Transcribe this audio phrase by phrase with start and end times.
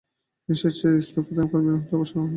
[0.43, 2.27] তিনি স্বেচ্ছায় ইস্তফা দেন এবং কর্মজীবন হতে অবসর গ্রহণ করেন।